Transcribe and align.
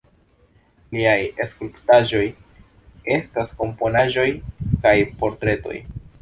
Liaj 0.95 1.43
skulptaĵoj 1.51 2.21
estas 3.19 3.53
komponaĵoj 3.61 4.25
kaj 4.87 4.97
portretoj. 5.21 5.77